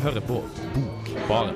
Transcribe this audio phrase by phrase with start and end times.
[0.00, 0.42] hører på
[0.74, 1.54] Bokbaren.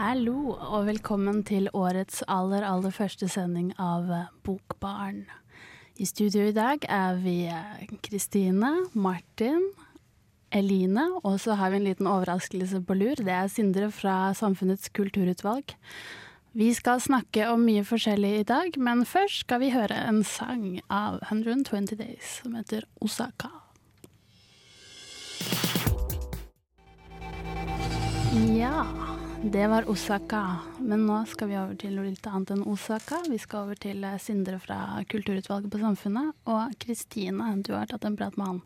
[0.00, 4.08] Hallo, og velkommen til årets aller, aller første sending av
[4.42, 5.26] Bokbarn.
[6.00, 9.66] I studio i dag er vi eh, Kristine, Martin,
[10.48, 13.20] Eline, og så har vi en liten overraskelse på lur.
[13.20, 15.74] Det er Sindre fra Samfunnets kulturutvalg.
[16.56, 20.80] Vi skal snakke om mye forskjellig i dag, men først skal vi høre en sang
[20.88, 23.52] av 120 Days som heter Osaka.
[28.56, 28.86] Ja,
[29.42, 30.58] det var Osaka.
[30.78, 33.22] Men nå skal vi over til noe litt annet enn Osaka.
[33.24, 36.34] Vi skal over til eh, Sindre fra Kulturutvalget på Samfunnet.
[36.50, 38.58] Og Kristine, du har tatt en prat med han.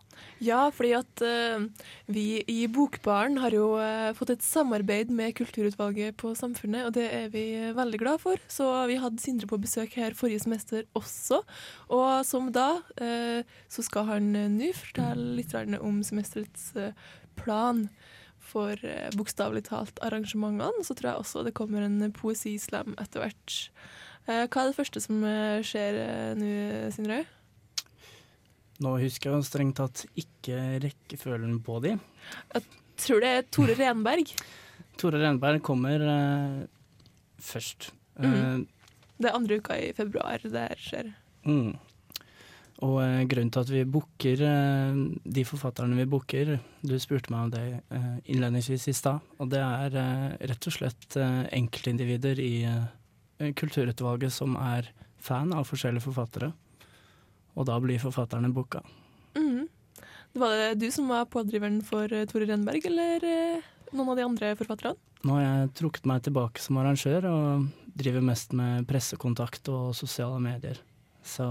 [0.42, 1.66] Ja, fordi at uh,
[2.10, 7.06] vi i Bokbaren har jo uh, fått et samarbeid med Kulturutvalget på Samfunnet, og det
[7.20, 7.44] er vi
[7.76, 8.42] veldig glad for.
[8.50, 11.44] Så vi hadde Sindre på besøk her forrige semester også.
[11.94, 16.72] Og som da, uh, så skal han nå fortelle litt om semesterets
[17.38, 17.86] plan
[18.44, 20.84] for eh, bokstavelig talt arrangementene.
[20.86, 23.56] Så tror jeg også det kommer en poesislam etter hvert.
[24.26, 26.00] Eh, hva er det første som eh, skjer
[26.38, 26.52] nå,
[26.94, 27.24] Sindre?
[28.84, 31.96] Nå husker jeg strengt tatt ikke rekkefølgen på de.
[32.54, 34.30] Jeg Tror det er Tore Renberg.
[35.00, 36.60] Tore Renberg kommer uh,
[37.42, 37.88] først.
[38.22, 38.68] Mhm.
[39.18, 41.10] Det er andre uka i februar det her skjer.
[41.46, 41.74] Mm.
[42.82, 44.96] Og eh, grunnen til at vi booker eh,
[45.36, 47.62] de forfatterne vi booker Du spurte meg om det
[47.94, 49.22] eh, innledningsvis i stad.
[49.38, 49.94] Og det er
[50.50, 52.54] rett og slett enkeltindivider i
[53.58, 54.90] Kulturutvalget som er
[55.22, 56.52] fan av forskjellige forfattere.
[57.54, 58.82] Og da blir forfatterne booka.
[59.34, 63.26] Det Var det du som var pådriveren for Tore Renberg, eller
[63.94, 64.94] noen av de andre forfatterne?
[65.24, 70.40] Nå har jeg trukket meg tilbake som arrangør og driver mest med pressekontakt og sosiale
[70.42, 70.80] medier.
[71.24, 71.46] Så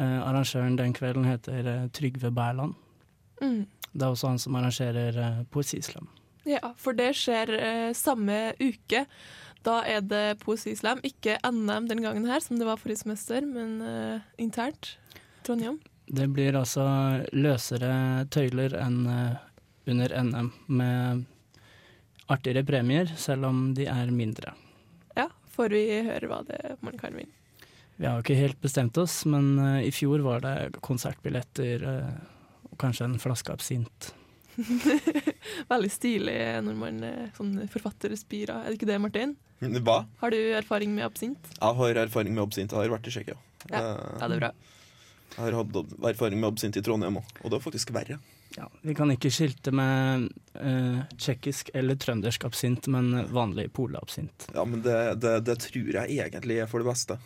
[0.00, 2.74] arrangøren den kvelden heter eh, Trygve Bærland.
[3.42, 3.66] Mm.
[3.92, 6.08] Det er også han som arrangerer eh, Poesislam.
[6.48, 9.04] Ja, for det skjer eh, samme uke.
[9.62, 13.76] Da er det poesislam, ikke NM den gangen her, som det var forrige semester, men
[13.86, 14.96] eh, internt.
[15.46, 15.78] Trondheim.
[16.06, 16.84] Det blir altså
[17.30, 19.44] løsere tøyler enn eh,
[19.92, 21.22] under NM, med
[22.30, 24.54] artigere premier, selv om de er mindre.
[25.18, 27.41] Ja, får vi høre hva det man kan vinne.
[27.96, 32.10] Vi har jo ikke helt bestemt oss, men eh, i fjor var det konsertbilletter eh,
[32.70, 34.12] og kanskje en flaske absint.
[35.72, 36.36] Veldig stilig
[36.66, 37.00] når man
[37.36, 38.62] sånn forfatter spirer.
[38.64, 39.36] Er det ikke det, Martin?
[39.62, 40.02] Hva?
[40.20, 41.52] Har du erfaring med absint?
[41.54, 42.72] Jeg har erfaring med absint.
[42.74, 43.38] Jeg har vært i Tsjekkia.
[43.70, 44.52] Ja, Eh, Ja, det er bra.
[45.32, 45.76] Jeg har hatt
[46.10, 48.18] erfaring med absint i Trondheim òg, og det er faktisk verre.
[48.56, 50.26] Ja, vi kan ikke skilte med
[50.60, 54.48] uh, tsjekkisk eller trøndersk absint, men vanlig polabsint.
[54.52, 57.16] Ja, men det, det, det tror jeg egentlig er for det beste.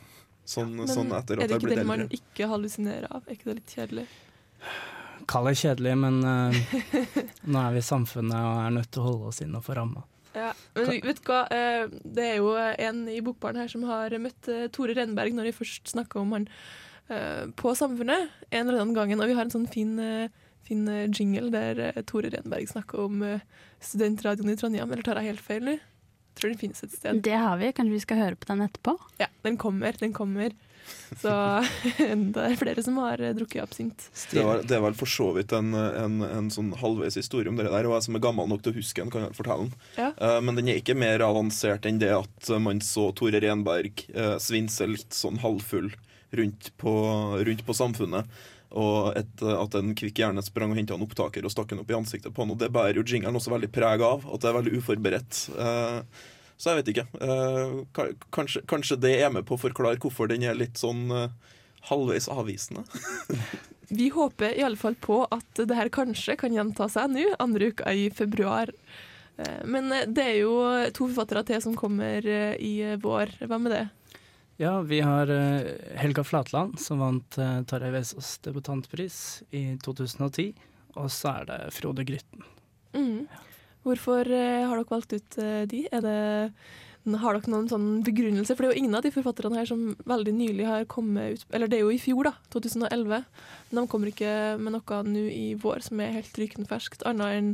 [0.47, 2.21] Sånn, Men sånn etter er det ikke det den man eldre.
[2.21, 3.25] ikke hallusinerer av?
[3.27, 4.07] Er ikke det litt kjedelig?
[5.27, 6.61] Kall det kjedelig, men uh,
[7.51, 10.05] nå er vi i samfunnet og er nødt til å holde oss innenfor ramma.
[10.37, 14.13] Ja, men vet du hva, eh, det er jo en i Bokbaren her som har
[14.21, 16.45] møtt eh, Tore Renberg når vi først snakka om han
[17.09, 19.15] eh, på Samfunnet en eller annen gang.
[19.17, 19.97] og vi har en sånn fin,
[20.69, 23.25] fin jingle der Tore Renberg snakker om
[23.81, 25.79] studentradioen i Trondheim, eller tar jeg helt feil nå?
[26.37, 27.23] Tror den finnes et sted.
[27.25, 27.73] Det har vi.
[27.73, 28.97] Kanskje vi skal høre på den etterpå?
[29.23, 30.53] Ja, den kommer, den kommer.
[31.23, 31.33] Så
[32.35, 34.07] det er flere som har eh, drukket absint.
[34.31, 37.59] Det, var, det er vel for så vidt en, en, en sånn halvveis historie om
[37.59, 39.67] det der, og jeg som er gammel nok til å huske den, kan jeg fortelle
[39.67, 39.75] den.
[39.99, 40.11] Ja.
[40.21, 44.37] Uh, men den er ikke mer avansert enn det at man så Tore Renberg uh,
[44.43, 45.91] svinse litt sånn halvfull
[46.33, 46.93] rundt på,
[47.47, 48.29] rundt på samfunnet.
[48.77, 51.93] Og et, at en kvikk hjerne sprang og henta en opptaker og stakk den opp
[51.93, 52.53] i ansiktet på han.
[52.53, 55.43] Og det bærer jo jingelen også veldig preg av, at det er veldig uforberedt.
[55.57, 56.25] Eh,
[56.57, 57.07] så jeg vet ikke.
[57.23, 57.77] Eh,
[58.35, 61.57] kanskje, kanskje det er med på å forklare hvorfor den er litt sånn eh,
[61.91, 62.85] halvveis avvisende.
[63.89, 67.71] Vi håper i alle fall på at det her kanskje kan gjenta seg nå, andre
[67.71, 68.73] uka i februar.
[69.39, 70.57] Eh, Men det er jo
[70.97, 73.39] to forfattere til som kommer eh, i vår.
[73.47, 73.85] Hva med det?
[74.57, 75.67] Ja, vi har eh,
[76.01, 79.19] Helga Flatland, som vant uh, Tarjei Vesaas debutantpris
[79.53, 80.55] i 2010.
[80.97, 82.45] Og så er det Frode Grytten.
[82.97, 83.27] Mm.
[83.85, 85.85] Hvorfor eh, har dere valgt ut eh, de?
[85.93, 86.17] Det,
[87.21, 88.57] har dere noen sånn begrunnelse?
[88.57, 91.55] For det er jo ingen av de forfatterne her som veldig nylig har kommet ut
[91.55, 93.29] Eller det er jo i fjor, da, 2011.
[93.69, 97.37] Men de kommer ikke med noe nå i vår som er helt rykende ferskt, annet
[97.37, 97.53] enn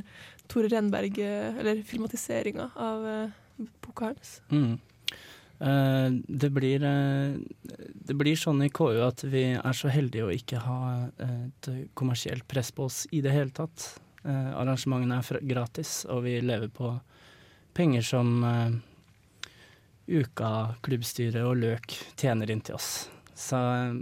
[0.53, 4.39] Tore Renberg, eh, eller filmatiseringa av eh, boka hans.
[4.55, 4.79] Mm.
[5.63, 7.37] Eh, det, blir, eh,
[7.95, 10.81] det blir sånn i KU at vi er så heldige å ikke ha
[11.23, 11.69] et
[11.99, 13.93] kommersielt press på oss i det hele tatt.
[14.25, 16.93] Eh, arrangementene er gratis, og vi lever på
[17.75, 18.75] penger som eh,
[20.13, 23.09] Uka, klubbstyret og Løk tjener inn til oss.
[23.35, 23.97] Så eh,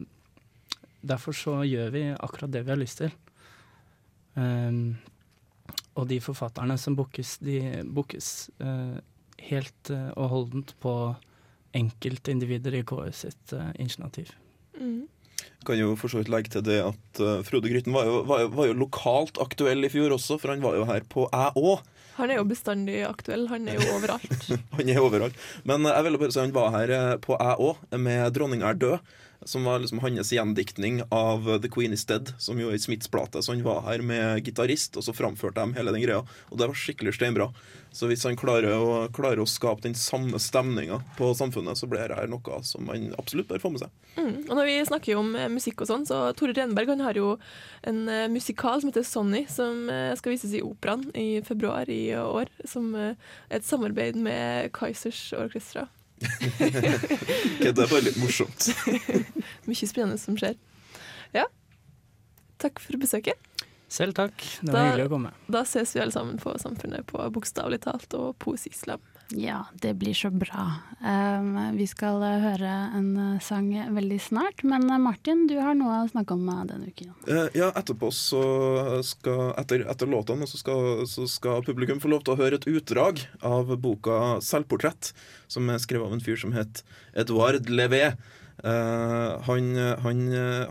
[1.00, 3.14] derfor så gjør vi akkurat det vi har lyst til.
[4.34, 4.94] Um,
[5.98, 9.00] og de forfatterne som bookes, de bookes uh,
[9.50, 10.92] helt uh, og holdent på
[11.76, 14.34] enkeltindivider i KU sitt uh, initiativ.
[14.78, 15.06] Mm.
[15.66, 18.46] Kan jo for så vidt legge til det at uh, Frode Grytten var jo, var,
[18.54, 21.82] var jo, lokalt aktuell i fjor også, for han var jo her på Æ òg.
[22.16, 23.46] Han er jo bestandig aktuell.
[23.48, 24.48] Han er jo overalt.
[24.76, 25.36] han er overalt.
[25.68, 29.18] Men jeg vil bare si han var her på Æ òg, med 'Dronninga er død'
[29.44, 33.08] som var liksom hans gjendiktning av The Queen Is Dead, som jo er i Smiths
[33.08, 33.42] plate.
[33.42, 36.24] Så han var her med gitarist, og så framførte de hele den greia.
[36.50, 37.48] Og det var skikkelig steinbra.
[37.92, 42.12] Så hvis han klarer å, klarer å skape den samme stemninga på samfunnet, så blir
[42.12, 43.94] dette noe som man absolutt bør få med seg.
[44.18, 44.34] Mm.
[44.46, 47.32] Og når vi snakker om eh, musikk og sånn, så Tore Renberg han har jo
[47.86, 52.12] en uh, musikal som heter Sonny, som uh, skal vises i Operaen i februar i
[52.20, 52.52] år.
[52.68, 55.88] Som et samarbeid med Kaizers Orkestra.
[56.60, 58.70] okay, det er bare litt morsomt.
[59.68, 60.58] Mye spennende som skjer.
[61.36, 61.46] Ja.
[62.60, 63.38] Takk for besøket.
[63.90, 64.36] Selv takk.
[64.60, 65.32] Det var da, hyggelig å komme.
[65.50, 69.02] Da ses vi alle sammen på Samfunnet på Bokstavelig talt og Poesislam.
[69.36, 70.64] Ja, det blir så bra.
[71.76, 76.36] Vi skal høre en sang veldig snart, men eh, Martin, du har noe å snakke
[76.36, 77.12] om eh, denne uken.
[77.56, 78.42] Ja, etterpå så
[79.06, 82.68] skal Etter, etter låtene så skal, så skal, publikum få lov til å høre et
[82.70, 85.12] utdrag av boka 'Selvportrett',
[85.50, 86.82] som er skrevet av en fyr som het
[87.14, 88.14] Edouard Levé.
[88.60, 89.72] Uh, han,
[90.04, 90.18] han,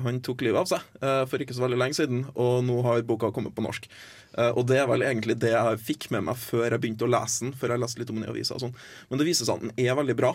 [0.06, 3.02] han, tok livet av seg uh, for ikke så veldig lenge siden, og nå har
[3.08, 3.90] boka kommet på norsk.
[4.38, 7.12] Uh, og det er vel egentlig det jeg fikk med meg før jeg begynte å
[7.12, 7.56] lese den.
[7.58, 8.78] Før jeg leste litt om den i avisa og sånn.
[9.10, 10.34] Men det viser seg at den er veldig bra,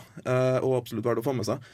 [0.64, 1.72] og absolutt verdt å få med seg.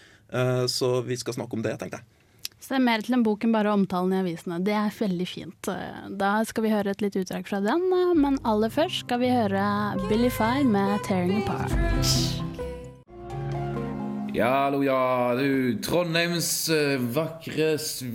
[0.71, 2.17] så vi skal snakke om det, tenkte jeg.
[2.61, 4.61] Så det er mer til en bok enn bare omtalen i avisene.
[4.65, 5.73] Det er veldig fint.
[6.21, 7.89] Da skal vi høre et litt utdrag fra den,
[8.21, 9.65] men aller først skal vi høre
[10.11, 12.50] Billy Fye med 'Tearing Apart'.
[14.35, 15.35] Ja, hallo, ja.
[15.35, 17.73] Du, Trondheims uh, vakre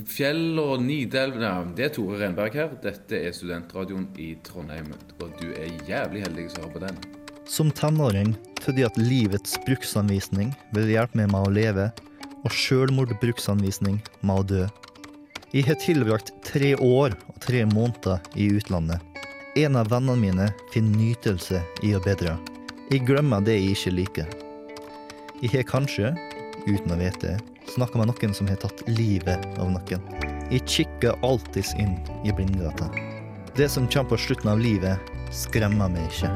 [0.07, 2.69] fjell og Nidelv ja, Det er Tore Renberg her.
[2.83, 4.93] Dette er studentradioen i Trondheim.
[5.19, 7.01] Og du er jævlig heldig som hører på den.
[7.51, 8.31] Som tenåring
[8.61, 11.89] trodde jeg at livets bruksanvisning ville hjelpe meg med å leve,
[12.45, 14.63] og sjølmordbruksanvisning med å dø.
[15.51, 19.03] Jeg har tilbrakt tre år og tre måneder i utlandet.
[19.59, 22.39] En av vennene mine finner nytelse i å bedre.
[22.87, 24.44] Jeg glemmer det jeg ikke liker.
[25.43, 26.13] Jeg har kanskje,
[26.63, 27.33] uten å vite,
[27.67, 30.03] snakka med noen som har tatt livet av noen.
[30.47, 32.87] Jeg kikker alltids inn i blindgata.
[33.57, 36.29] Det som kommer på slutten av livet, skremmer meg ikke.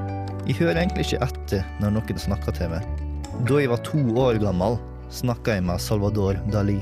[0.50, 3.06] Jeg hører egentlig ikke etter når noen snakker til meg.
[3.48, 4.76] Da jeg var to år gammel,
[5.16, 6.82] snakka jeg med Salvador Dali.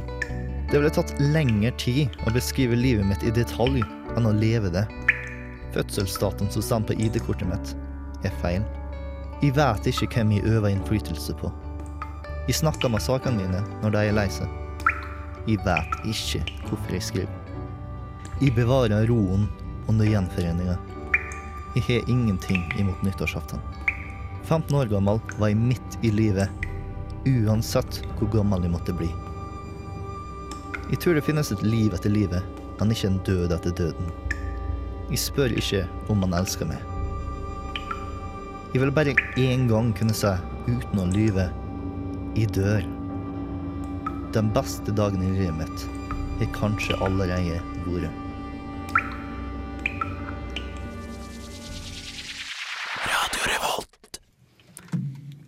[0.72, 3.86] Det ville tatt lengre tid å beskrive livet mitt i detalj
[4.18, 4.88] enn å leve det.
[5.78, 7.78] Fødselsdatoen som står på ID-kortet mitt,
[8.26, 8.66] er feil.
[9.46, 11.54] Jeg vet ikke hvem jeg øver innflytelse på.
[12.48, 14.48] Jeg snakker med sakene mine når de er lei seg.
[15.48, 16.40] Jeg vet ikke
[16.70, 17.34] hvorfor jeg skriver.
[18.40, 19.44] Jeg bevarer roen
[19.92, 20.78] under gjenforeninga.
[21.76, 23.60] Jeg har ingenting imot nyttårsaften.
[24.48, 26.48] 15 år gammel var jeg midt i livet,
[27.28, 29.12] uansett hvor gammel jeg måtte bli.
[30.88, 34.12] Jeg tror det finnes et liv etter livet, men ikke en død etter døden.
[35.12, 36.80] Jeg spør ikke om han elsker meg.
[38.72, 40.32] Jeg vil bare én gang kunne si,
[40.72, 41.52] uten å lyve,
[42.38, 42.86] jeg dør.
[44.36, 45.86] Den beste dagen i livet mitt
[46.38, 48.26] har kanskje allerede vært.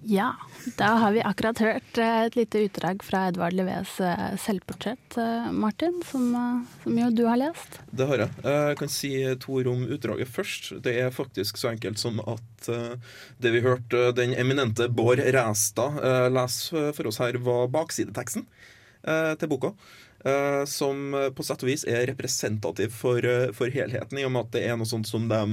[0.10, 0.31] Ja,
[0.77, 5.51] da har vi akkurat hørt eh, et lite utdrag fra Edvard Leves eh, selvportrett, eh,
[5.51, 6.27] Martin, som,
[6.83, 7.79] som, jo du har lest.
[7.91, 8.35] Det har jeg.
[8.43, 9.11] Jeg kan si
[9.43, 10.71] to ord om utdraget først.
[10.85, 12.69] Det er faktisk så enkelt som at
[13.39, 15.99] det vi hørte den eminente Bård Ræstad
[16.33, 18.45] lese for oss her, var baksideteksten
[19.39, 19.71] til boka.
[20.67, 23.23] Som på sett og vis er representativ for,
[23.55, 25.43] for helheten, i og med at det er noe sånt som de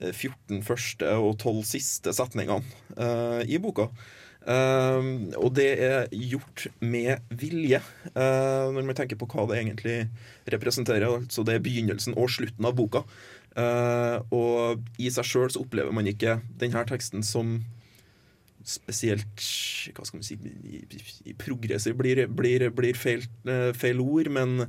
[0.00, 2.64] 14 eh, første og 12 siste setningene
[2.96, 3.90] uh, i boka.
[4.42, 7.78] Uh, og det er gjort med vilje,
[8.16, 9.98] uh, når man tenker på hva det egentlig
[10.50, 11.06] representerer.
[11.20, 13.06] Altså det er begynnelsen og slutten av boka.
[14.32, 17.58] og i seg sjøl så opplever man ikke denne teksten som
[18.64, 19.42] spesielt
[19.92, 20.38] Hva skal man si
[21.36, 23.26] Progressiv blir, blir, blir feil,
[23.76, 24.64] feil, ord, men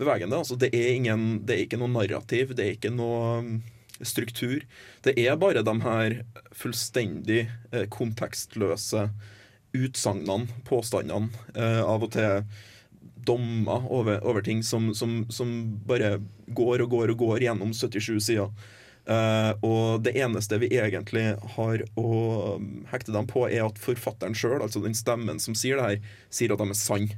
[0.00, 0.38] bevegende.
[0.38, 2.54] Altså det, er ingen, det er ikke noe narrativ.
[2.56, 3.60] Det er ikke noe
[4.06, 4.66] struktur.
[5.04, 6.18] Det er bare de her
[6.56, 9.08] fullstendig eh, kontekstløse
[9.72, 12.44] utsagnene, påstandene, eh, av og til
[13.22, 15.52] dommer over, over ting som, som, som
[15.86, 16.16] bare
[16.48, 18.50] går og går og går gjennom 77 sider.
[19.02, 22.10] Eh, og det eneste vi egentlig har å
[22.92, 26.54] hekte dem på, er at forfatteren sjøl, altså den stemmen som sier det her, sier
[26.54, 27.08] at de er sann.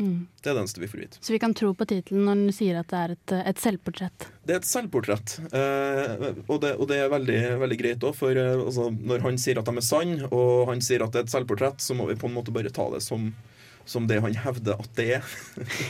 [0.00, 0.26] Mm.
[0.40, 1.18] Det er det eneste vi får vite.
[1.20, 4.26] Så vi kan tro på tittelen når den sier at det er et, et selvportrett.
[4.48, 8.16] Det er et selvportrett, eh, og, det, og, det, er veldig, veldig greit òg.
[8.16, 11.22] For eh, altså, når han sier at de er sanne, og han sier at det
[11.22, 13.28] er et selvportrett, så må vi på en måte bare ta det som,
[13.90, 15.30] som det han hevder at det er.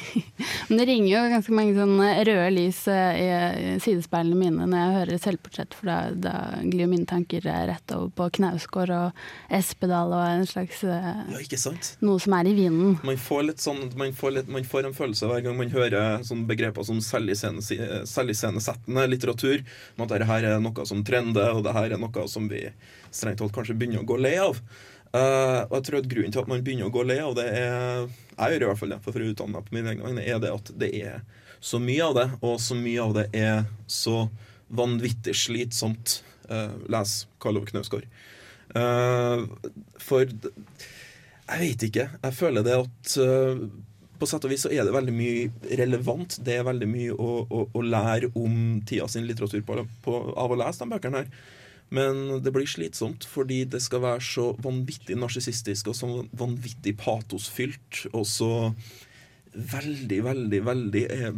[0.71, 4.95] Men det ringer jo ganske mange sånne røde lys eh, i sidespeilene mine når jeg
[4.97, 9.23] hører selvportrett, for da, da glir mine tanker rett over på Knausgård og
[9.61, 11.93] Espedal og en slags eh, Ja, ikke sant?
[12.05, 12.97] noe som er i vinden.
[13.07, 16.25] Man får, litt sånn, man får, litt, man får en følelse hver gang man hører
[16.27, 17.61] sånne begreper som selviscene-
[18.09, 19.65] selviscenesettende litteratur,
[19.97, 22.65] om at dette er noe som trender, og dette er noe som vi
[23.11, 24.59] strengt tatt kanskje begynner å gå lei av.
[25.11, 27.49] Eh, og jeg tror at Grunnen til at man begynner å gå lei av det,
[27.51, 28.05] er
[28.41, 30.41] jeg gjør i hvert fall det, for å utdanne meg på mine egne vegne, er
[30.43, 31.21] det at det er
[31.61, 34.25] så mye av det, og så mye av det er så
[34.73, 36.21] vanvittig slitsomt.
[36.51, 37.13] Uh, les
[37.43, 38.07] Karl Ove Knausgård.
[38.75, 39.45] Uh,
[40.03, 42.07] for jeg vet ikke.
[42.23, 43.61] Jeg føler det at uh,
[44.21, 46.39] på sett og vis så er det veldig mye relevant.
[46.47, 50.53] Det er veldig mye å, å, å lære om tida sin litteratur på, på, av
[50.53, 51.31] å lese de bøkene her.
[51.91, 58.05] Men det blir slitsomt fordi det skal være så vanvittig narsissistisk og så vanvittig patosfylt
[58.13, 58.51] og så
[59.55, 61.33] veldig, veldig, veldig eh,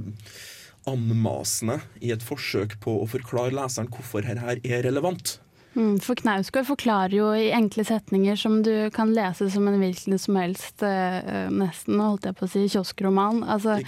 [0.91, 5.39] anmasende i et forsøk på å forklare leseren hvorfor dette her er relevant.
[5.73, 10.19] Mm, for Knausgård forklarer jo i enkle setninger som du kan lese som en hvilken
[10.21, 13.41] som helst, eh, nesten holdt jeg på å si, kioskroman.
[13.49, 13.79] Altså,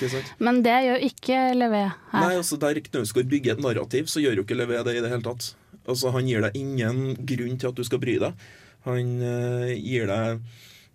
[0.40, 2.24] men det gjør ikke Levé her.
[2.24, 5.12] Nei, altså Der Knausgård bygger et narrativ, så gjør jo ikke Levé det i det
[5.12, 5.52] hele tatt.
[5.90, 8.46] Altså Han gir deg ingen grunn til at du skal bry deg.
[8.88, 10.40] Han eh, gir deg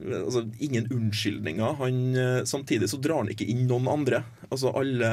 [0.05, 1.79] altså, ingen unnskyldninger.
[1.81, 4.23] Han, eh, samtidig så drar han ikke inn noen andre.
[4.49, 5.11] Altså Alle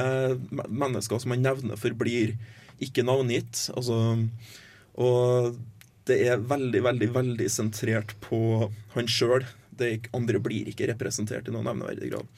[0.53, 2.35] mennesker som han nevner, forblir
[2.83, 3.67] ikke navngitt.
[3.77, 3.99] Altså,
[4.97, 5.57] og
[6.07, 8.39] det er veldig, veldig, veldig sentrert på
[8.95, 9.45] han sjøl.
[10.17, 12.29] Andre blir ikke representert i noen nevneverdig grad.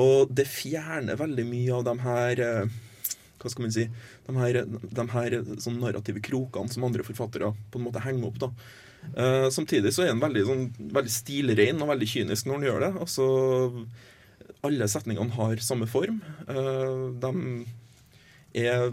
[0.00, 2.78] Og det fjerner veldig mye av de her eh,
[3.40, 3.86] hva skal man si,
[4.26, 8.40] de her, de her sånn narrative krokene som andre forfattere på en måte henger opp.
[8.44, 8.52] da.
[9.16, 12.84] Eh, samtidig så er han veldig, sånn, veldig stilrein og veldig kynisk når han gjør
[12.84, 12.90] det.
[13.06, 13.28] Altså,
[14.66, 16.20] alle setningene har samme form.
[16.48, 18.90] Eh, de er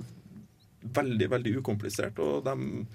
[0.97, 2.85] veldig, veldig ukomplisert, og de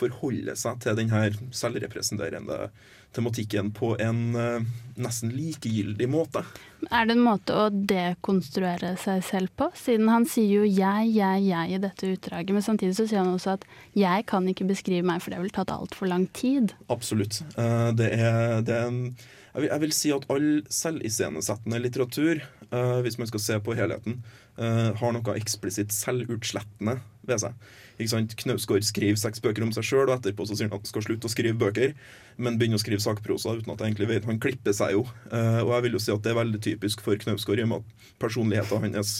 [0.00, 2.70] forholder seg til denne selvrepresenterende
[3.12, 4.66] tematikken på en eh,
[5.00, 6.44] nesten likegyldig måte.
[6.90, 9.70] Er det en måte å dekonstruere seg selv på?
[9.76, 13.34] Siden han sier jo 'jeg, jeg, jeg' i dette utdraget, men samtidig så sier han
[13.34, 16.74] også at 'jeg kan ikke beskrive meg, for det ville tatt altfor lang tid'.
[16.88, 17.42] Absolutt.
[17.56, 19.12] Eh, Det er, det er
[19.50, 22.38] jeg vil, si at all selviscenesettende litteratur,
[22.70, 24.22] eh, hvis man skal se på helheten,
[24.60, 27.54] har noe eksplisitt selvutslettende ved seg.
[28.00, 28.34] Ikke sant?
[28.40, 31.04] Knausgård skriver seks bøker om seg sjøl, og etterpå så sier han at han skal
[31.04, 31.92] slutte å skrive bøker,
[32.40, 35.04] men begynner å skrive sakprosa uten at jeg egentlig vet Han klipper seg jo.
[35.28, 37.72] Eh, og jeg vil jo si at det er veldig typisk for Knausgård, i og
[37.74, 39.14] med at personligheten hans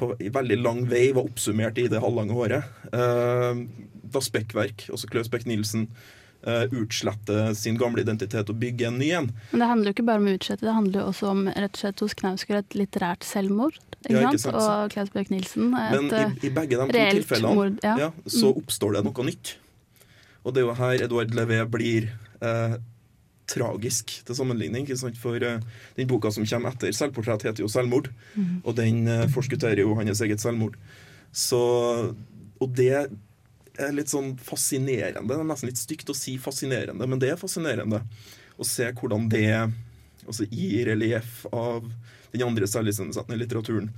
[0.00, 2.82] på veldig lang vei var oppsummert i det halvlange håret.
[2.90, 3.62] Eh,
[4.12, 5.86] da Spekkverk, også Klaus Beck-Nielsen,
[6.42, 9.30] utslette sin gamle identitet og bygge en ny en.
[9.52, 11.76] Men det handler jo ikke bare om å utslette, det handler jo også om rett
[11.76, 13.78] og slett hos Knausgård et litterært selvmord.
[14.02, 14.56] Ikke, Ja, ikke sant?
[14.58, 17.78] Og Klaus Bjørk Nilsen et Men i, i begge de to tilfellene mord.
[17.84, 17.96] Ja.
[17.98, 18.62] ja, så Mm.
[18.62, 19.56] oppstår det noe nytt.
[20.44, 22.10] Og det er jo her Edvard Levé blir
[22.42, 22.74] eh,
[23.46, 24.86] tragisk til sammenligning.
[25.20, 25.60] For uh,
[25.96, 28.10] den boka som kommer etter 'Selvportrett', heter jo 'Selvmord'.
[28.34, 28.62] Mm.
[28.64, 30.74] Og den uh, forskutterer jo hans eget selvmord.
[31.32, 32.14] Så
[32.60, 33.08] Og det
[33.78, 35.24] er litt sånn fascinerende.
[35.28, 38.02] Det er nesten litt stygt å si fascinerende, men det er fascinerende
[38.60, 39.46] å se hvordan det
[40.26, 41.86] altså i relieff av
[42.32, 43.88] den andre selviscenesettende litteraturen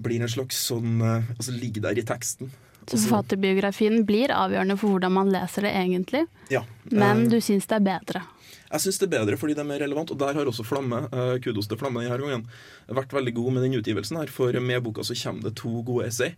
[0.00, 2.50] blir en slags sånn eh, Altså ligger der i teksten.
[2.90, 6.64] Så forfatterbiografien blir avgjørende for hvordan man leser det egentlig, Ja.
[6.90, 8.22] men eh, du syns det er bedre.
[8.70, 11.04] Jeg syns det er bedre fordi det er mer relevant, og der har også Flamme,
[11.12, 12.46] eh, kudos til Flamme denne gangen,
[12.88, 16.08] vært veldig god med den utgivelsen her, for med boka så kommer det to gode
[16.08, 16.34] essay.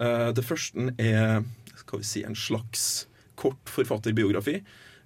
[0.00, 1.42] Det første er
[1.90, 2.86] skal vi si, en slags
[3.40, 4.60] kort forfatterbiografi.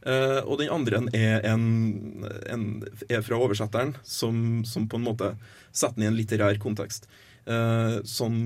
[0.04, 2.64] eh, og den andre er, en, en,
[3.08, 5.34] er fra oversetteren, som, som på en måte
[5.72, 7.08] setter den i en litterær kontekst.
[7.44, 8.36] Eh, som,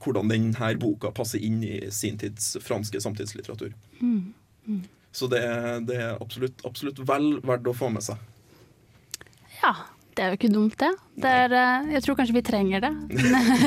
[0.00, 3.74] hvordan denne boka passer inn i sin tids franske samtidslitteratur.
[4.00, 4.32] Mm.
[4.66, 4.84] Mm.
[5.12, 5.42] Så det
[5.88, 8.20] det er absolutt, absolutt vel verdt å få med seg.
[9.62, 9.74] Ja.
[10.16, 10.88] Det er jo ikke dumt, det.
[11.20, 12.90] det er, eh, jeg tror kanskje vi trenger det.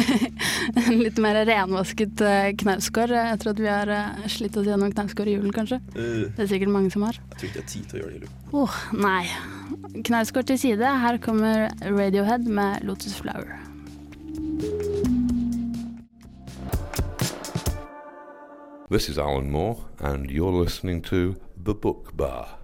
[0.82, 5.30] en litt mer renvasket eh, knausgård etter at vi har eh, slitt oss gjennom knausgård
[5.30, 5.78] i julen, kanskje.
[5.94, 7.22] Det er sikkert mange som har.
[7.22, 8.22] jeg tror ikke det er tid til å gjøre det.
[8.26, 8.50] Lu.
[8.64, 10.02] Åh, nei.
[10.10, 10.94] Knausgård til side.
[11.06, 13.60] Her kommer Radiohead med Lotus Flower.
[18.90, 22.59] This is Alan Moore, and you're listening to The Book Bar.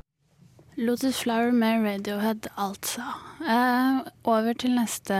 [0.76, 3.04] Lotus Flower med Radiohead, altså.
[3.40, 5.16] Eh, over til neste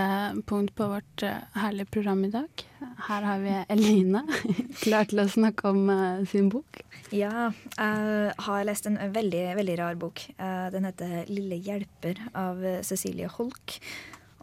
[0.50, 2.64] punkt på vårt eh, herlige program i dag.
[3.08, 4.26] Her har vi Eline,
[4.84, 6.82] klar til å snakke om eh, sin bok.
[7.16, 10.26] Ja, jeg har lest en veldig, veldig rar bok.
[10.36, 13.80] Eh, Den heter 'Lille hjelper' av Cecilie Holk.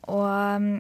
[0.09, 0.79] Og um,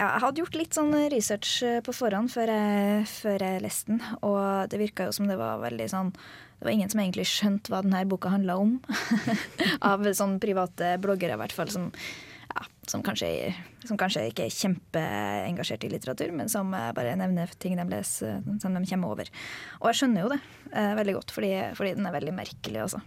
[0.00, 3.92] ja, jeg hadde gjort litt sånn research eh, på forhånd før jeg, før jeg leste
[3.92, 6.14] den, og det virka jo som det var veldig sånn
[6.60, 8.74] det var ingen som egentlig skjønte hva denne boka handla om.
[9.90, 11.86] Av sånne private bloggere, i hvert fall, som,
[12.50, 13.30] ja, som, kanskje,
[13.88, 18.44] som kanskje ikke er kjempeengasjert i litteratur, men som eh, bare nevner ting de leser
[18.60, 19.30] som de kommer over.
[19.80, 20.42] Og jeg skjønner jo det
[20.74, 23.00] eh, veldig godt, fordi, fordi den er veldig merkelig, altså.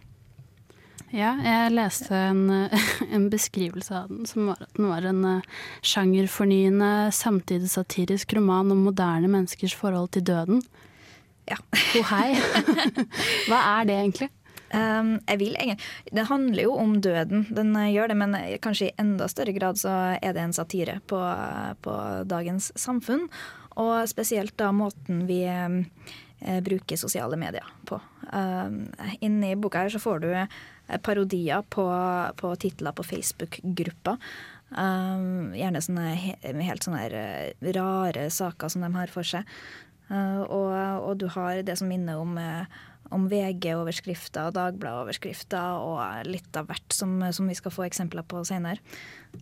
[1.14, 2.48] Ja, jeg leste en,
[3.16, 5.52] en beskrivelse av den som var at den var en eh,
[5.86, 10.66] sjangerfornyende, samtidig satirisk roman om moderne menneskers forhold til døden.
[11.50, 11.58] Ja.
[11.74, 12.34] Oh, hei.
[13.50, 14.30] Hva er det egentlig?
[14.74, 18.88] Um, jeg vil egentlig Det handler jo om døden, den eh, gjør det, men kanskje
[18.88, 21.20] i enda større grad så er det en satire på,
[21.86, 23.28] på dagens samfunn.
[23.82, 28.00] Og spesielt da måten vi eh, bruker sosiale medier på.
[28.34, 28.88] Um,
[29.22, 30.50] inni boka her så får du eh,
[31.06, 31.86] parodier på,
[32.38, 34.18] på titler på Facebook-grupper.
[34.74, 36.14] Um, gjerne sånne
[36.66, 39.50] helt sånne eh, rare saker som de har for seg.
[40.12, 40.74] Uh, og,
[41.08, 42.66] og du har det som minner om, eh,
[43.14, 48.82] om VG-overskrifter, Dagbladet-overskrifter og litt av hvert som, som vi skal få eksempler på senere.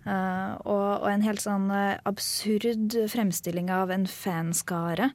[0.05, 5.11] Uh, og, og en helt sånn eh, absurd fremstilling av en fanskare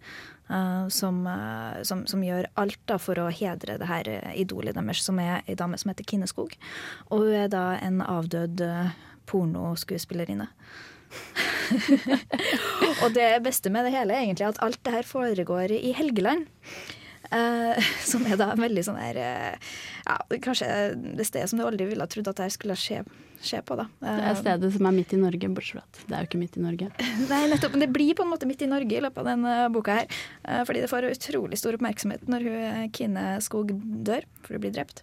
[0.50, 5.04] uh, som, uh, som, som gjør alt da for å hedre det her idolet deres,
[5.04, 6.58] som er ei dame som heter Kinneskog.
[7.08, 8.62] Og hun er da en avdød
[9.26, 10.50] pornoskuespillerinne.
[13.02, 16.46] og det beste med det hele er egentlig at alt det her foregår i Helgeland.
[17.34, 19.70] Eh, som er da veldig sånn her eh,
[20.06, 23.00] ja, Kanskje det stedet som du aldri ville ha trodd at det her skulle skje,
[23.42, 23.78] skje på.
[23.80, 23.88] da.
[24.02, 26.42] Det er stedet som er midt i Norge, bortsett fra at det er jo ikke
[26.44, 26.90] midt i Norge.
[27.32, 27.74] Nei, nettopp.
[27.74, 30.22] Men det blir på en måte midt i Norge i løpet av denne boka her.
[30.46, 33.74] Eh, fordi det får utrolig stor oppmerksomhet når hun, Kine Skog
[34.06, 35.02] dør, for hun blir drept.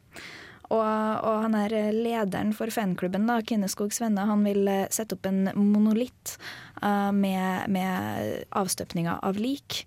[0.73, 5.27] Og, og han er lederen for fanklubben, da, Kinneskogs venner, han vil eh, sette opp
[5.29, 6.37] en monolitt
[6.81, 9.83] uh, med, med avstøpninger av lik.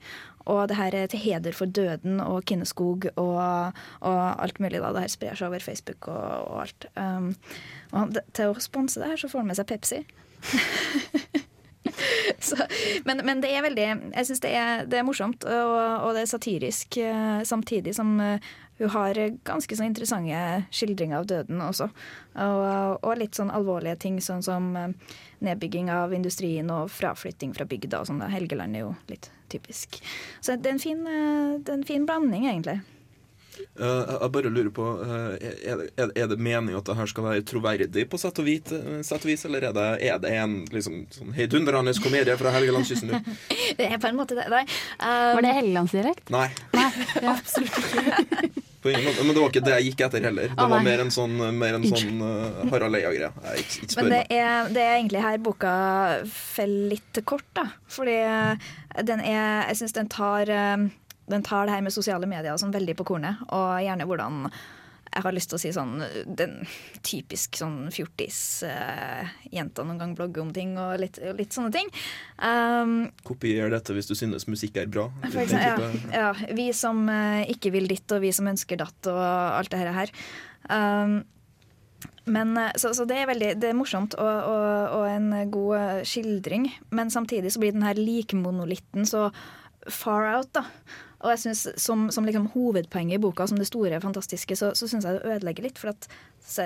[0.47, 3.73] Og det her er til heder for døden og Kinneskog og,
[4.07, 4.79] og alt mulig.
[4.79, 6.87] da, Det her sprer seg over Facebook og, og alt.
[6.95, 7.33] Um,
[7.91, 10.05] og han, til å sponse det her, så får han med seg Pepsi.
[12.39, 12.57] Så,
[13.05, 14.51] men, men det er veldig Jeg syns det,
[14.91, 18.43] det, er morsomt, og, og, det er satirisk, eh, samtidig som eh,
[18.79, 21.89] hun har ganske så interessante skildringer av døden også.
[22.35, 22.65] Og,
[23.01, 25.15] og, litt sånn alvorlige ting, sånn som eh,
[25.47, 28.21] nedbygging av industrien og fraflytting fra bygda og sånn.
[28.21, 28.29] da.
[28.33, 30.01] Helgeland er jo litt typisk.
[30.41, 32.83] Så det er en fin, det er en fin blanding, egentlig.
[33.81, 37.27] Uh, jeg bare lurer på uh, er, det, er det meningen at det her skal
[37.27, 38.73] være troverdig på sett og, vit,
[39.05, 43.17] sett og vis, eller er det, er det en liksom, sånn heidundrende komedie fra Helgelandskysten?
[43.79, 44.49] det er på en måte det.
[44.53, 44.65] Nei.
[45.01, 46.33] Um, var det helgelandsdialekt?
[46.37, 46.49] Nei.
[46.77, 46.89] nei
[47.23, 47.37] ja.
[47.37, 48.66] Absolutt ikke.
[48.87, 50.53] Men det var ikke det jeg gikk etter heller.
[50.53, 53.33] Det var mer en sånn, mer en sånn uh, Harald Eia-greie.
[53.97, 55.73] Men det er, det er, egentlig her boka
[56.31, 57.69] faller litt kort, da.
[57.91, 58.17] Fordi
[59.07, 60.51] den er Jeg syns den tar
[61.27, 64.45] den tar det her med sosiale medier som veldig på kornet, og gjerne hvordan
[65.17, 65.95] jeg har lyst til å si sånn
[66.39, 66.59] den
[67.07, 71.89] typisk sånn fjortisjenta uh, noen gang blogger om ting og litt, og litt sånne ting.
[72.37, 75.09] Um, Kopier dette hvis du synes musikk er bra.
[75.31, 79.23] Eksempel, ja, ja, Vi som uh, ikke vil ditt, og vi som ønsker datt, og
[79.23, 80.13] alt det her.
[80.69, 81.23] Um,
[82.27, 84.65] men, så, så, det er veldig det er morsomt og, og,
[84.99, 86.67] og, en god skildring.
[86.91, 89.31] Men samtidig så blir den her likmonolitten så
[89.87, 90.67] far out, da.
[91.27, 94.87] Og jeg synes, Som, som liksom hovedpoenget i boka, som det store, fantastiske, så, så
[94.87, 95.79] syns jeg det ødelegger litt.
[95.83, 96.09] For at,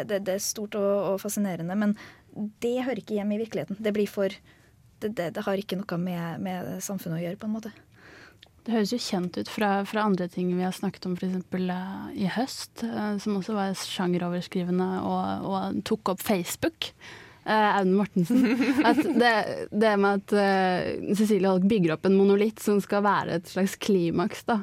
[0.05, 1.96] det, det, er stort og, og, fascinerende, men
[2.62, 3.81] det hører ikke hjemme i virkeligheten.
[3.81, 4.37] Det blir for
[5.01, 7.70] Det, det, det har ikke noe med, med, samfunnet å gjøre, på en måte.
[8.66, 11.38] Det høres jo kjent ut fra, fra andre ting vi har snakket om, f.eks.
[11.57, 16.90] Uh, i høst, uh, som også var sjangeroverskrivende og, og tok opp Facebook.
[17.46, 18.42] Uh, Audun Mortensen.
[18.90, 19.31] At det,
[19.72, 23.79] det, med at uh, Cecilie Holk bygger opp en monolitt som skal være et slags
[23.81, 24.61] klimaks, da.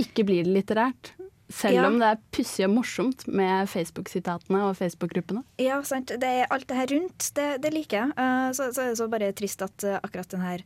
[0.00, 1.12] Ikke blir det litterært.
[1.46, 1.84] Selv Ja.
[1.86, 5.44] om det er pussig og morsomt med Facebook-sitatene og Facebook-gruppene.
[5.62, 6.10] Ja, sant.
[6.10, 8.16] Det er alt det her rundt, det, det liker jeg.
[8.18, 10.64] Eh, så, så er det så bare trist at eh, akkurat den her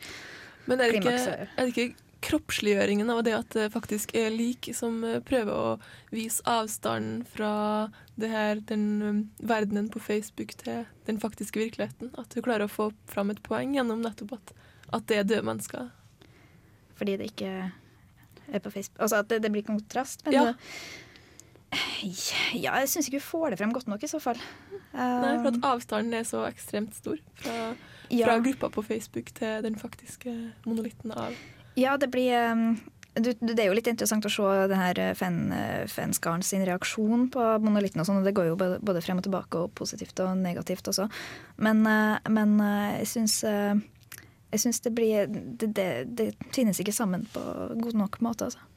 [0.65, 1.91] Men er det, ikke, er det ikke
[2.25, 5.77] kroppsliggjøringen av det at det faktisk er lik, som eh, prøver å
[6.13, 7.53] vise avstanden fra
[8.21, 12.13] det her, den um, verdenen på Facebook til den faktiske virkeligheten?
[12.21, 14.53] At du klarer å få fram et poeng gjennom nettopp at,
[14.99, 15.89] at det er døde mennesker?
[17.01, 17.53] fordi det ikke
[18.51, 18.99] er på Facebook.
[19.01, 20.25] Altså at det, det blir kontrast.
[20.25, 20.53] Men Ja.
[22.55, 24.41] ja, jeg syns ikke hun får det frem godt nok, i så fall.
[24.93, 27.57] Nei, for at avstanden er så ekstremt stor fra,
[28.11, 28.27] ja.
[28.27, 30.35] fra gruppa på Facebook til den faktiske
[30.67, 31.37] monolitten av
[31.81, 32.75] Ja, det blir um,
[33.19, 37.29] det er jo litt interessant å se den her eh, fan, eh, fanskaren sin reaksjon
[37.35, 38.01] på monolitten.
[38.01, 41.09] og sånn, og Det går jo både, frem og tilbake, og positivt og negativt også.
[41.59, 42.57] Men, eh, men
[43.01, 43.09] jeg
[44.63, 47.43] syns det blir det, det, det tvinnes ikke sammen på
[47.83, 48.70] god nok måte, altså.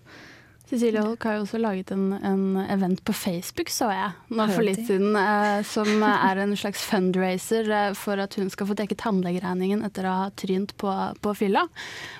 [0.70, 4.64] Cecilie Holk har jo også laget en, en event på Facebook, så jeg, nå for
[4.66, 9.04] litt siden, eh, som er en slags fundraiser eh, for at hun skal få dekket
[9.04, 11.68] tannlegeregningen etter å ha trynt på, på fylla.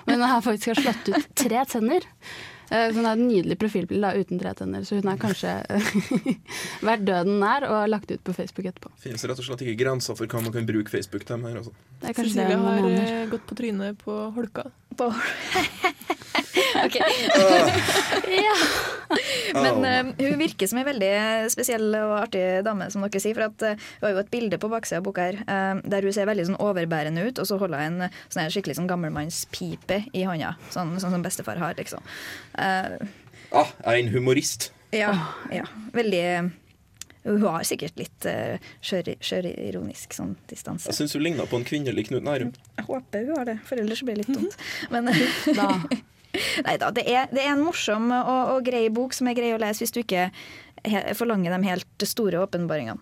[0.04, 2.04] Men hun har faktisk slått ut tre tenner.
[2.70, 5.56] Eh, så Hun har et nydelig profilbilde uten tre tenner, så hun har kanskje
[6.88, 8.92] vært døden nær og lagt ut på Facebook etterpå.
[9.02, 11.44] Finnes rett og slett ikke grenser for hva man kan bruke Facebook til.
[11.44, 11.74] Her, altså.
[12.04, 14.68] Det Cecilie har eh, gått på trynet på holka.
[15.00, 15.10] På
[16.84, 16.96] Ok.
[18.34, 18.54] Ja.
[19.54, 21.10] Men uh, hun virker som en veldig
[21.52, 23.36] spesiell og artig dame, som dere sier.
[23.36, 26.06] For at, uh, hun har jo et bilde på baksida av boka her uh, der
[26.06, 28.90] hun ser veldig sånn overbærende ut, og så holder hun en sånn her skikkelig sånn
[28.90, 30.54] gammelmannspipe i hånda.
[30.74, 32.02] Sånn, sånn som bestefar har, liksom.
[32.58, 32.98] Eh,
[33.54, 34.72] Ah, er en humorist.
[34.90, 35.12] ja,
[35.52, 35.64] ja.
[35.94, 36.50] Veldig
[37.24, 40.90] Hun har sikkert litt uh, sånn distanse.
[40.90, 42.50] Jeg syns hun ligner på en kvinnelig Knut Nærum.
[42.76, 44.58] Jeg håper hun har det, for ellers blir det litt dumt.
[44.92, 45.08] Men
[45.54, 45.70] Da.
[46.66, 49.54] Nei da, det er, det er en morsom og, og grei bok som er grei
[49.54, 50.28] å lese hvis du ikke
[50.84, 53.00] he forlanger de helt store åpenbaringene.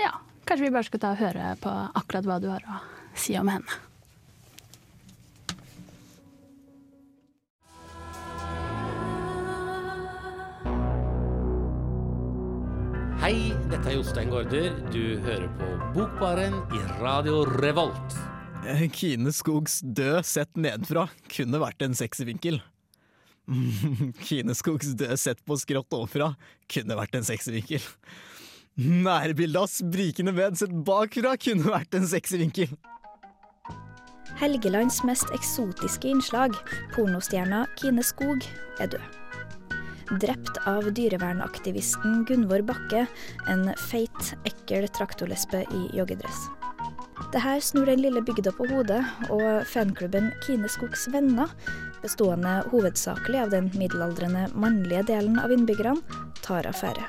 [0.00, 0.12] ja.
[0.42, 2.80] Kanskje vi bare skal ta og høre på akkurat hva du har å
[3.14, 3.76] si om henne.
[13.22, 14.74] Hei, dette er Jostein Gaarder.
[14.90, 18.31] Du hører på Bokbaren i Radio Revolt.
[18.66, 22.60] Eh, Kine Skogs død sett nedenfra kunne vært en sekservinkel.
[24.26, 26.32] Kine Skogs død sett på skrått ovenfra
[26.70, 27.82] kunne vært en sekservinkel.
[28.78, 32.70] Nærbildet av sprikende ved sett bakfra kunne vært en sekservinkel.
[34.38, 36.54] Helgelands mest eksotiske innslag,
[36.94, 38.46] pornostjerna Kine Skog,
[38.80, 39.18] er død.
[40.22, 43.06] Drept av dyrevernaktivisten Gunvor Bakke,
[43.50, 46.46] en feit, ekkel traktorlesbe i joggedress.
[47.30, 51.52] Det her snur den lille bygda på hodet, og fanklubben Kine Skogs Venner,
[52.02, 56.02] bestående hovedsakelig av den middelaldrende mannlige delen av innbyggerne,
[56.42, 57.06] tar affære.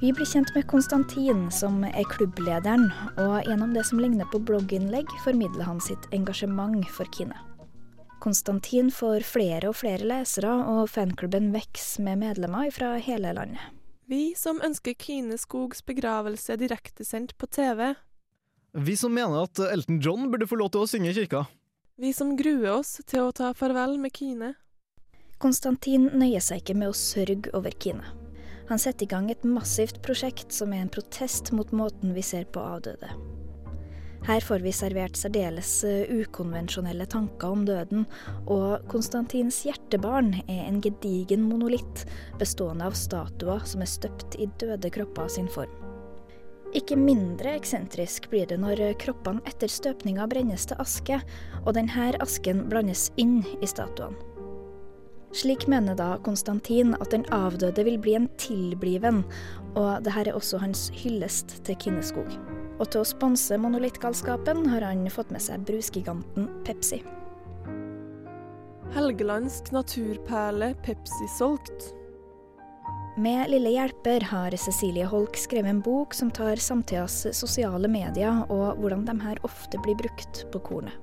[0.00, 2.86] Vi blir kjent med Konstantin, som er klubblederen,
[3.18, 7.36] og gjennom det som ligner på blogginnlegg, formidler han sitt engasjement for Kine.
[8.24, 13.60] Konstantin får flere og flere lesere, og fanklubben vokser med medlemmer fra hele landet.
[14.08, 17.94] Vi som ønsker Kine Skogs begravelse direktesendt på TV.
[18.74, 21.44] Vi som mener at Elton John burde få lov til å synge i kirka.
[21.94, 24.56] Vi som gruer oss til å ta farvel med Kine.
[25.38, 28.02] Konstantin nøyer seg ikke med å sørge over Kine.
[28.66, 32.48] Han setter i gang et massivt prosjekt som er en protest mot måten vi ser
[32.50, 33.12] på avdøde.
[34.24, 38.06] Her får vi servert særdeles eh, ukonvensjonelle tanker om døden,
[38.48, 42.06] og Konstantins hjertebarn er en gedigen monolitt
[42.40, 45.83] bestående av statuer som er støpt i døde kropper sin form.
[46.74, 51.20] Ikke mindre eksentrisk blir det når kroppene etter støpninga brennes til aske,
[51.62, 54.18] og denne asken blandes inn i statuene.
[55.34, 59.24] Slik mener da Konstantin at den avdøde vil bli en tilbliven,
[59.74, 62.30] og dette er også hans hyllest til Kinneskog.
[62.78, 67.00] Og til å sponse monolittgalskapen har han fått med seg brusgiganten Pepsi.
[68.94, 71.90] Helgelandsk naturperle Pepsi solgt.
[73.16, 78.80] Med Lille hjelper har Cecilie Holk skrevet en bok som tar samtidas sosiale medier og
[78.80, 80.96] hvordan de her ofte blir brukt på kornet.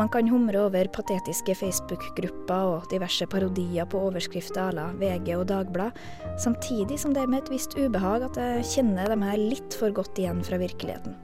[0.00, 5.44] Man kan humre over patetiske Facebook-grupper og diverse parodier på overskrifter à la VG og
[5.52, 5.92] Dagblad,
[6.40, 9.92] samtidig som det er med et visst ubehag at jeg kjenner dem her litt for
[9.92, 11.20] godt igjen fra virkeligheten.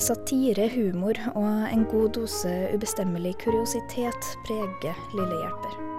[0.00, 5.91] Satire, humor og en god dose ubestemmelig kuriositet preger Lille hjelper.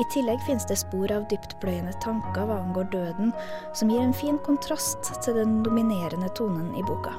[0.00, 3.34] I tillegg finnes det spor av dyptpløyende tanker hva angår døden,
[3.76, 7.12] som gir en fin kontrast til den dominerende tonen i boka.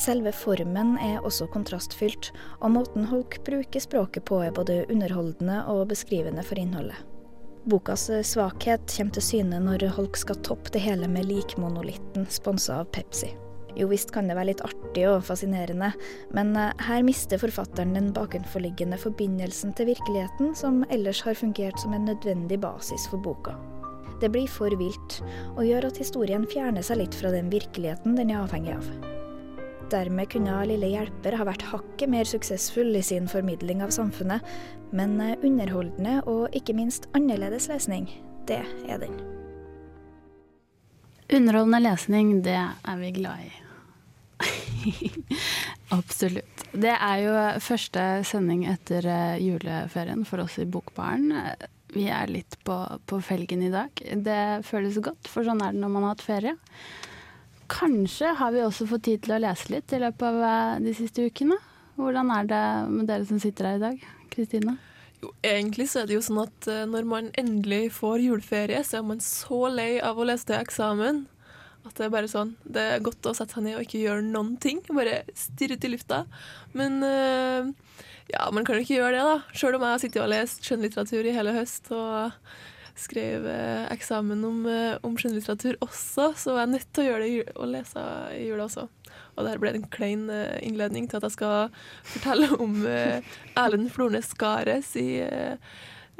[0.00, 2.32] Selve formen er også kontrastfylt,
[2.64, 6.96] og måten Holk bruker språket på er både underholdende og beskrivende for innholdet.
[7.68, 12.90] Bokas svakhet kommer til syne når Holk skal toppe det hele med likmonolitten sponsa av
[12.96, 13.30] Pepsi.
[13.76, 15.90] Jo visst kan det være litt artig og fascinerende,
[16.36, 21.96] men eh, her mister forfatteren den bakenforliggende forbindelsen til virkeligheten, som ellers har fungert som
[21.96, 23.56] en nødvendig basis for boka.
[24.22, 25.18] Det blir for vilt,
[25.56, 28.86] og gjør at historien fjerner seg litt fra den virkeligheten den er avhengig av.
[29.92, 34.46] Dermed kunne Lille hjelper ha vært hakket mer suksessfull i sin formidling av samfunnet,
[34.94, 38.06] men eh, underholdende og ikke minst annerledes lesning,
[38.48, 39.18] det er den.
[41.34, 43.63] Underholdende lesning, det er vi glad i.
[45.98, 46.64] Absolutt.
[46.72, 51.30] Det er jo første sending etter eh, juleferien for oss i Bokbaren.
[51.94, 52.76] Vi er litt på,
[53.06, 53.90] på, felgen i dag.
[54.26, 56.56] Det føles godt, for sånn er det når man har hatt ferie.
[57.70, 60.96] Kanskje har vi også fått tid til å lese litt i løpet av eh, de
[60.96, 61.60] siste ukene.
[61.94, 64.02] Hvordan er det med dere som sitter her i dag?
[64.34, 64.76] Kristine?
[65.22, 68.98] Jo, egentlig så er det jo sånn at eh, når man endelig får juleferie, så
[69.00, 71.24] er man så lei av å lese til eksamen
[71.84, 74.24] at det er bare sånn Det er godt å sette seg ned og ikke gjøre
[74.26, 74.80] noen ting.
[74.88, 76.24] Bare stirre ut i lufta.
[76.76, 77.72] Men uh,
[78.32, 79.56] ja, man kan jo ikke gjøre det, da.
[79.56, 82.50] Sjøl om jeg har sittet og lest skjønnlitteratur i hele høst og
[82.98, 87.24] skrev uh, eksamen om, uh, om, skjønnlitteratur også, så var jeg nødt til å gjøre
[87.26, 88.04] det og lese
[88.38, 88.86] i jula også.
[89.34, 90.28] Og det her ble en klein
[90.62, 91.74] innledning til at jeg skal
[92.06, 95.56] fortelle om Erlend Flornes Skares i Eh,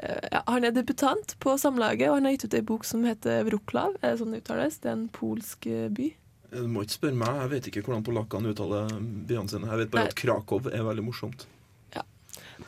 [0.02, 3.44] ja, han er debutant på Samlaget, og han har gitt ut ei bok som heter
[3.46, 3.94] Wroclaw.
[4.00, 4.80] Er det sånn det uttales?
[4.82, 6.10] Det er en polsk eh, by.
[6.54, 8.90] Du må ikke spørre meg, jeg vet ikke hvordan polakkene uttaler
[9.28, 9.70] byene sine.
[9.70, 10.12] Jeg vet bare Nei.
[10.12, 11.46] at Krakow er veldig morsomt.
[11.94, 12.04] Ja.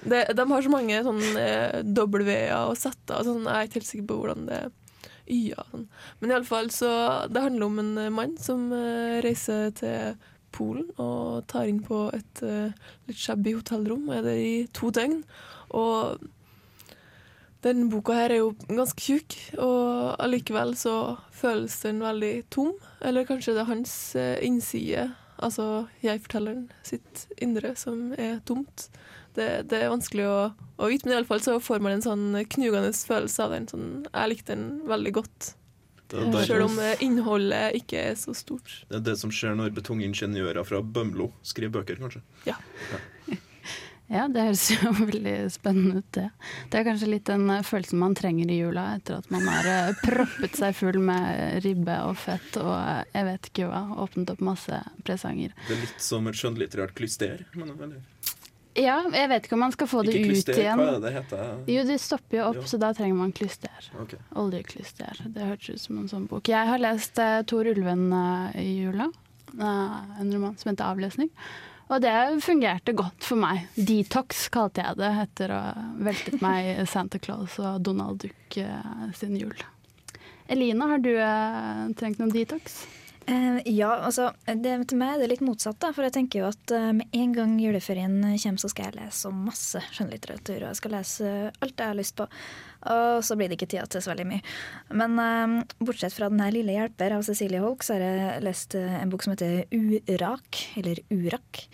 [0.02, 3.90] Det, de har så mange sånne eh, W-er og Z-er, sånn, jeg er ikke helt
[3.90, 4.72] sikker på hvordan det er.
[5.26, 5.68] Y-er.
[5.74, 5.88] Sånn.
[6.20, 6.88] Men iallfall så
[7.34, 10.14] Det handler om en mann som uh, reiser til
[10.54, 12.70] Polen og tar inn på et uh,
[13.10, 15.18] litt shabby hotellrom er der i to døgn.
[15.74, 16.22] Og
[17.64, 22.74] den boka her er jo ganske tjukk, og allikevel så føles den veldig tom.
[23.00, 28.88] Eller kanskje det er hans eh, innside, altså jeg-fortelleren sitt indre, som er tomt.
[29.36, 30.38] Det, det er vanskelig å,
[30.80, 33.68] å vite, men iallfall så får man en sånn knugende følelse av den.
[33.72, 35.52] Sånn, jeg likte den veldig godt.
[36.06, 38.70] Selv om eh, innholdet ikke er så stort.
[38.86, 42.22] Det er det som skjer når betongingeniører fra Bømlo skriver bøker, kanskje?
[42.46, 42.54] Ja.
[42.92, 43.00] ja.
[44.06, 46.28] Ja, det høres jo veldig spennende ut, det.
[46.70, 49.70] Det er kanskje litt den eh, følelsen man trenger i jula etter at man har
[49.70, 53.82] eh, proppet seg full med ribbe og fett og eh, jeg vet ikke hva.
[54.06, 55.56] Åpnet opp masse presanger.
[55.66, 57.42] Det er litt som et skjønnlitterært klyster?
[58.76, 60.78] Ja, jeg vet ikke om man skal få det ikke ut klyster, igjen.
[60.78, 61.44] Hva er det det heter?
[61.72, 62.66] Jo, det stopper jo opp, jo.
[62.70, 63.92] så da trenger man klyster.
[64.04, 64.20] Okay.
[64.36, 65.22] Oljeklyster.
[65.32, 66.50] Det hørtes ut som en sånn bok.
[66.52, 68.10] Jeg har lest Tor Ulven
[68.60, 69.08] i jula.
[69.56, 71.32] En roman som heter 'Avlesning'.
[71.86, 73.68] Og det fungerte godt for meg.
[73.78, 79.08] Detox kalte jeg det etter å ha veltet meg Santa Claus og Donald Duck eh,
[79.14, 79.54] sin jul.
[80.50, 82.80] Elina, har du eh, trengt noen detox?
[83.26, 85.78] Eh, ja, altså det, til meg er det litt motsatt.
[85.82, 89.30] da, For jeg tenker jo at med en gang juleferien kommer, så skal jeg lese
[89.34, 90.64] masse skjønnlitteratur.
[90.64, 92.26] Og jeg skal lese alt jeg har lyst på.
[92.92, 94.42] Og så blir det ikke tid til så veldig mye.
[95.02, 98.76] Men eh, bortsett fra den her lille hjelper av Cecilie Holk, så har jeg lest
[98.78, 101.66] eh, en bok som heter Urak, eller Urak.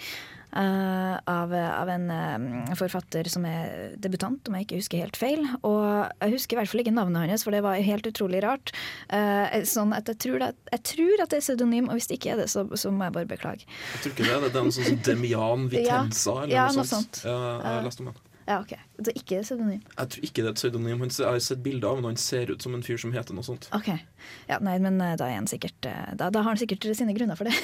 [0.53, 5.47] Uh, av, av, en uh, forfatter som er debutant, om jeg ikke husker helt feil.
[5.65, 5.87] Og
[6.21, 8.75] jeg husker i hvert fall ikke navnet hans, for det var helt utrolig rart.
[9.09, 12.19] Uh, sånn at jeg tror, det, jeg tror, at det er pseudonym, og hvis det
[12.21, 13.65] ikke er det, så, så, må jeg bare beklage.
[13.65, 14.37] Jeg tror ikke det.
[14.45, 17.23] Det er noe sånn som Demian Vitenza ja, eller ja, noe, sånt.
[17.23, 17.25] sånt.
[17.31, 18.21] Ja, jeg har lest om den.
[18.47, 18.73] Ja, ok.
[18.99, 19.83] Så er ikke pseudonym?
[19.97, 21.03] Jeg tror ikke det er et pseudonym.
[21.07, 23.37] Jeg har sett bilder av ham, og han ser ut som en fyr som heter
[23.37, 23.69] noe sånt.
[23.77, 23.91] Ok.
[24.51, 27.49] Ja, nei, men eh, da, sikkert, eh, da, da, har han sikkert sine grunner for
[27.49, 27.55] det.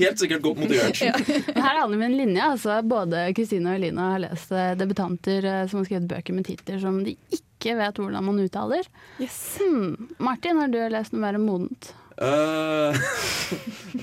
[0.00, 1.02] Helt sikkert godt motivert.
[1.08, 1.14] ja.
[1.16, 2.48] Her handler vi en linje.
[2.56, 6.82] Altså, både Kristine og Elina har lest eh, debutanter som har skrevet bøker med titler
[6.82, 8.90] som de ikke vet hvordan man uttaler.
[9.22, 9.38] Yes.
[9.62, 10.10] Hmm.
[10.22, 11.94] Martin, har du lest noe mer modent?
[12.26, 12.96] Uh,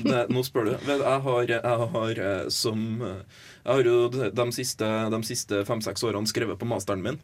[0.06, 0.74] det, nå spør du.
[0.86, 2.20] Jeg har, jeg har
[2.54, 4.90] som Jeg har jo de siste,
[5.26, 7.18] siste fem-seks årene skrevet på masteren min.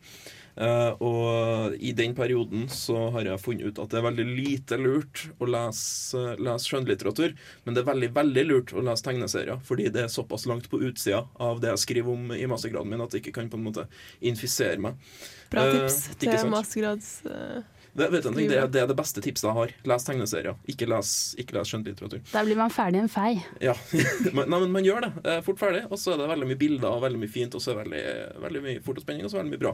[0.59, 4.79] Uh, og i den perioden så har jeg funnet ut at det er veldig lite
[4.81, 7.35] lurt å lese, lese skjønnlitteratur.
[7.63, 10.81] Men det er veldig veldig lurt å lese tegneserier, fordi det er såpass langt på
[10.83, 13.67] utsida av det jeg skriver om i mastergraden min, at det ikke kan på en
[13.69, 13.87] måte
[14.19, 14.99] infisere meg.
[15.53, 17.19] Bra tips uh, til mastergrads...
[17.29, 19.71] Uh det, vet du, det, det, er det beste tipset jeg har.
[19.91, 20.57] Les tegneserier.
[20.71, 22.21] Ikke les, ikke les skjønnlitteratur.
[22.31, 23.31] Da blir man ferdig en fei.
[23.63, 23.73] Ja.
[24.35, 25.11] men, nei, men man gjør det.
[25.23, 25.83] Eh, fort ferdig.
[25.89, 27.85] Og så er det veldig mye bilder og veldig mye fint, og så er det
[27.87, 29.73] veldig, veldig mye fort og spenning, og så veldig mye bra.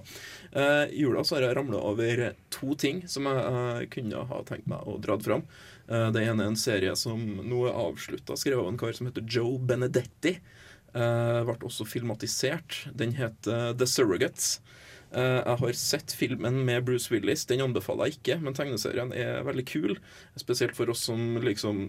[0.55, 2.25] Uh, I jula så har jeg ramla over
[2.55, 5.45] to ting som jeg uh, kunne ha tenkt meg å dra fram.
[5.89, 9.09] Uh, det ene er en serie som nå er avslutta, skrevet av en kar som
[9.09, 10.37] heter Joe Benedetti.
[10.95, 12.85] Uh, ble også filmatisert.
[12.95, 14.55] Den heter The Surrogates.
[15.15, 17.45] Eh, jeg har sett filmen med Bruce Willis.
[17.47, 19.97] Den anbefaler jeg ikke, men tegneserien er veldig kul.
[20.39, 21.87] Spesielt for oss som liksom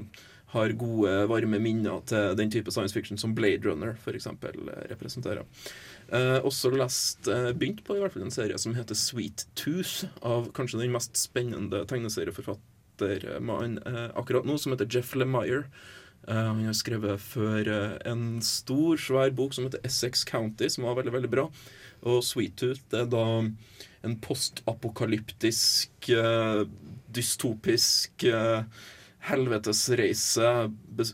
[0.55, 4.29] har gode, varme minner til den type science fiction som Blade Runner f.eks.
[4.93, 5.43] representerer.
[6.15, 10.07] Eh, også lest, eh, begynt på i hvert fall en serie som heter Sweet Tooth,
[10.23, 15.67] av kanskje den mest spennende tegneserieforfattermannen eh, akkurat nå, som heter Jeff Lemire.
[16.27, 20.83] Uh, han har skrevet før uh, en stor, svær bok som heter Essex County, som
[20.89, 21.45] var veldig, veldig bra.
[22.07, 23.25] Og Sweet Tooth det er da
[24.07, 26.63] en postapokalyptisk, eh,
[27.17, 28.63] dystopisk eh,
[29.27, 30.51] helvetesreise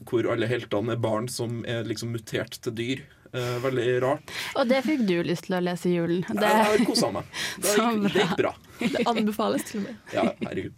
[0.04, 3.04] hvor alle heltene er barn som er liksom mutert til dyr.
[3.32, 4.32] Eh, veldig rart.
[4.60, 6.20] Og det fikk du lyst til å lese i julen.
[6.28, 7.30] Det, Jeg har kosa meg.
[7.64, 8.52] Det gikk, det gikk bra.
[8.82, 10.02] Det anbefales til og med.
[10.12, 10.74] Ja, herregud.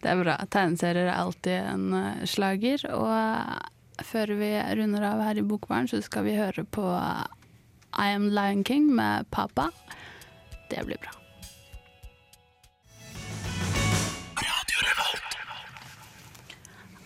[0.00, 0.38] det er bra.
[0.56, 2.86] Tegneserier er alltid en eh, slager.
[2.96, 6.86] Og før vi runder av her i Bokbaren, så skal vi høre på
[7.98, 9.70] I Am Lion King med Papa.
[10.70, 11.10] Det blir bra.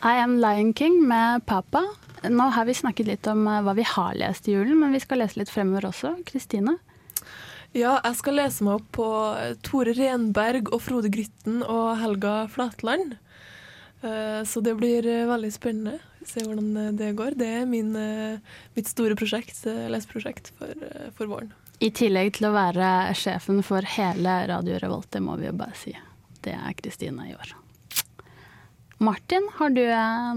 [0.02, 1.82] I Am Lion King med Papa.
[2.28, 5.00] Nå har vi snakket litt om eh, hva vi har lest i julen, men vi
[5.02, 6.14] skal lese litt fremover også.
[6.28, 6.76] Kristine?
[7.76, 9.08] Ja, jeg skal lese meg opp på
[9.40, 13.16] eh, Tore Renberg og Frode Grytten og Helga Flatland.
[14.02, 15.98] Eh, Så det blir veldig spennende.
[16.26, 17.36] Se hvordan eh, det går.
[17.38, 18.40] Det er min, eh,
[18.76, 20.86] mitt store prosjekt, eh, leseprosjekt for,
[21.18, 21.52] for våren.
[21.84, 25.76] I tillegg til å være sjefen for hele Radio Revolt, det må vi jo bare
[25.76, 25.92] si.
[26.42, 27.52] Det er Kristine i år.
[29.04, 29.82] Martin, har du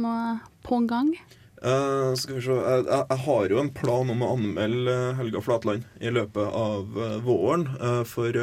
[0.04, 1.13] noe på gang?
[1.62, 5.41] Eh, skal vi se jeg, jeg, har jo en plan om å anmelde eh, Helga
[5.43, 7.65] Flatland i løpet av uh, våren.
[7.82, 8.36] Uh, for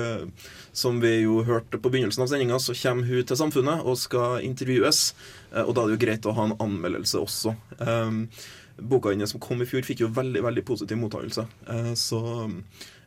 [0.76, 4.44] som vi jo hørte på begynnelsen av sendinga, så kommer hun til Samfunnet og skal
[4.44, 5.14] intervjues.
[5.64, 7.54] og da er det jo greit å ha en anmeldelse også.
[8.76, 11.46] Boka hennes som kom i fjor, fikk jo veldig veldig positiv mottakelse.
[11.96, 12.20] Så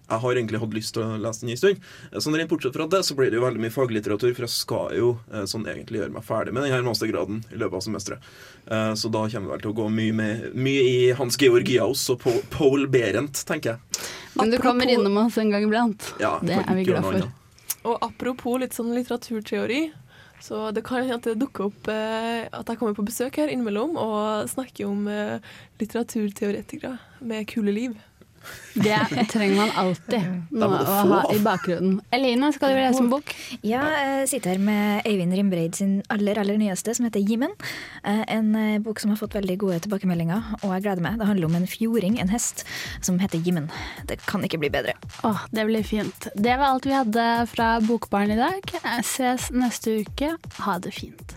[0.10, 1.82] jeg har egentlig hatt lyst til å lese den en stund.
[2.12, 4.54] Eh, Sånn rent Bortsett fra det så blir det jo veldig mye faglitteratur, for jeg
[4.56, 8.30] skal jo eh, sånn egentlig gjøre meg ferdig med denne mastergraden i løpet av semesteret.
[8.68, 11.70] Eh, Så da kommer det vel til å gå mye, med, mye i Hans Georg
[11.70, 14.04] Giaus og Pole Paul Behrendt, tenker jeg.
[14.36, 16.14] Men du kommer innom oss en gang iblant.
[16.20, 17.14] Ja, Det er vi glad for.
[17.14, 17.36] annet.
[17.86, 19.92] Og apropos litt sånn litteraturteori,
[20.42, 23.48] så det kan hende at det dukker opp eh, at jeg kommer på besøk her
[23.52, 25.40] innimellom og snakker om eh,
[25.82, 27.98] litteraturteoretikere med kule liv.
[28.80, 28.96] Det
[29.32, 30.26] trenger man alltid
[30.56, 31.98] noe å ha i bakgrunnen.
[32.16, 33.34] Eline, skal du lese en bok?
[33.66, 37.52] Ja, jeg sitter her med Øyvind Rimbreid sin aller aller nyeste, som heter Jimmen.
[38.04, 41.18] Eh, En eh, bok som har fått veldig gode tilbakemeldinger, og jeg gleder meg.
[41.20, 42.64] Det handler om en fjording, en hest,
[43.02, 43.70] som heter Jimmen.
[44.08, 44.94] Det kan ikke bli bedre.
[45.28, 46.30] Åh, det blir fint.
[46.36, 48.74] Det var alt vi hadde fra Bokbarn i dag.
[49.04, 50.36] Ses neste uke.
[50.64, 51.36] Ha det fint.